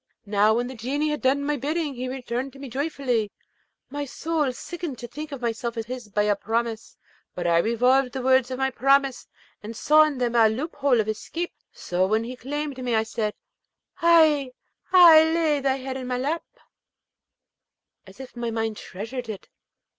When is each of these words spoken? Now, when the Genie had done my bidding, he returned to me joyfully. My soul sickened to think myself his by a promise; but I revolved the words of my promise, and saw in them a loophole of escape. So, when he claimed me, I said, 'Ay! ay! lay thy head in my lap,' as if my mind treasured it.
Now, 0.25 0.55
when 0.55 0.65
the 0.65 0.73
Genie 0.73 1.09
had 1.11 1.21
done 1.21 1.43
my 1.43 1.57
bidding, 1.57 1.93
he 1.93 2.07
returned 2.09 2.53
to 2.53 2.57
me 2.57 2.69
joyfully. 2.69 3.31
My 3.91 4.03
soul 4.03 4.51
sickened 4.51 4.97
to 4.97 5.07
think 5.07 5.29
myself 5.39 5.75
his 5.75 6.09
by 6.09 6.23
a 6.23 6.35
promise; 6.35 6.97
but 7.35 7.45
I 7.45 7.59
revolved 7.59 8.13
the 8.13 8.23
words 8.23 8.49
of 8.49 8.57
my 8.57 8.71
promise, 8.71 9.27
and 9.61 9.77
saw 9.77 10.01
in 10.05 10.17
them 10.17 10.33
a 10.33 10.49
loophole 10.49 10.99
of 10.99 11.07
escape. 11.07 11.53
So, 11.71 12.07
when 12.07 12.23
he 12.23 12.35
claimed 12.35 12.83
me, 12.83 12.95
I 12.95 13.03
said, 13.03 13.35
'Ay! 14.01 14.53
ay! 14.91 15.23
lay 15.23 15.59
thy 15.59 15.75
head 15.75 15.97
in 15.97 16.07
my 16.07 16.17
lap,' 16.17 16.59
as 18.07 18.19
if 18.19 18.35
my 18.35 18.49
mind 18.49 18.77
treasured 18.77 19.29
it. 19.29 19.49